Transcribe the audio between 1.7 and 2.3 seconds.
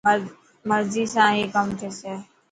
ٿيسي.